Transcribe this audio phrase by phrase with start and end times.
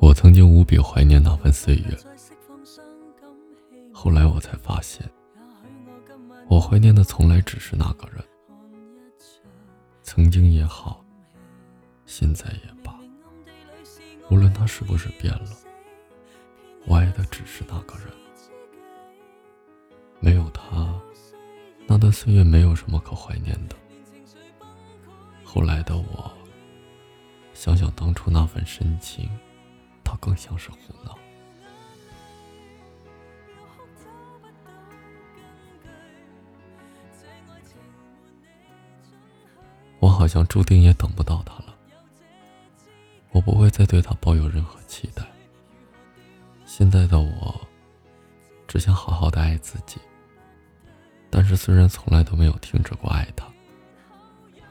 [0.00, 1.96] 我曾经无比怀念那份岁月，
[3.92, 5.08] 后来我才发现，
[6.48, 8.24] 我怀念的从来只是那个人。
[10.02, 11.04] 曾经也好，
[12.06, 12.98] 现在也罢，
[14.30, 15.50] 无论他是不是变了，
[16.86, 18.06] 我爱的只是那个人。
[20.20, 20.98] 没有他，
[21.86, 23.76] 那段岁月没有什么可怀念的。
[25.44, 26.32] 后来的我，
[27.56, 29.28] 想想当初那份深情，
[30.04, 31.18] 它更像是胡闹。
[39.98, 41.74] 我好像注定也等不到他了。
[43.32, 45.24] 我不会再对他抱有任何期待。
[46.66, 47.60] 现在的我，
[48.68, 49.98] 只想好好的爱自己。
[51.30, 53.46] 但是虽然从来都没有停止过爱他，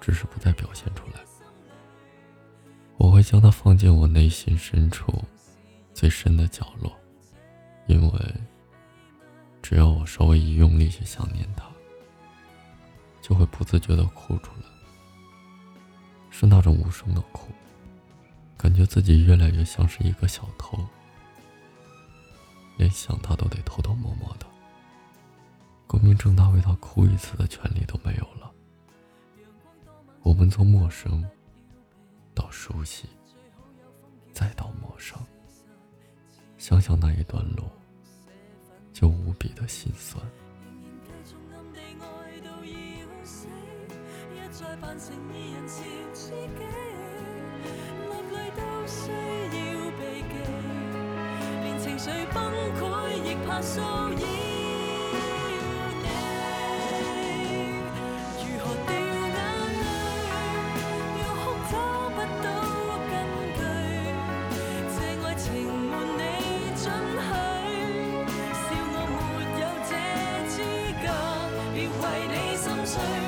[0.00, 1.20] 只是不再表现出来。
[3.18, 5.12] 我会将他放进我内心深处
[5.92, 6.96] 最深的角落，
[7.88, 8.34] 因为
[9.60, 11.64] 只要我稍微一用力去想念他，
[13.20, 14.68] 就会不自觉的哭出来。
[16.30, 17.48] 是那种无声的哭，
[18.56, 20.78] 感觉自己越来越像是一个小偷，
[22.76, 24.46] 连想他都得偷偷摸摸的，
[25.88, 28.48] 光明正大为他哭一次的权利都没有了。
[30.22, 31.28] 我们从陌生
[32.68, 33.08] 熟悉，
[34.30, 35.18] 再到陌生，
[36.58, 37.64] 想想那一段路，
[38.92, 40.22] 就无比的心酸。
[72.88, 73.27] 藏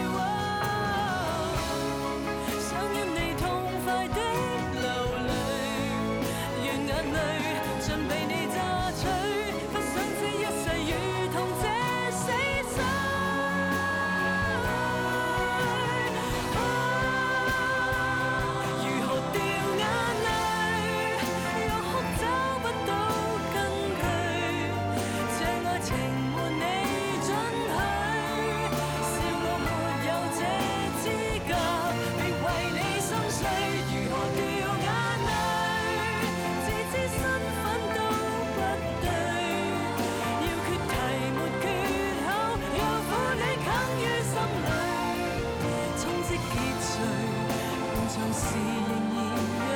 [48.32, 48.44] 时
[48.88, 49.18] 仍然
[49.66, 49.72] 让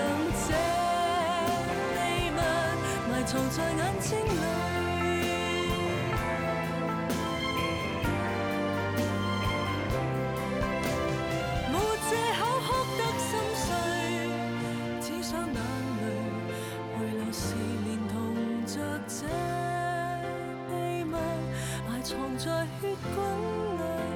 [0.46, 0.48] 这
[1.94, 1.96] 秘
[2.30, 2.38] 密
[3.10, 4.26] 埋藏在眼睛里，
[11.72, 11.74] 没
[12.08, 13.66] 借口哭得心碎，
[15.00, 16.02] 只想眼泪
[16.96, 17.42] 回流时，
[17.84, 18.14] 连同
[18.66, 18.72] 着
[19.08, 19.26] 这
[20.68, 20.72] 秘
[21.04, 21.12] 密
[21.88, 22.44] 埋藏在
[22.80, 22.82] 血
[23.14, 23.16] 管
[23.78, 24.13] 里。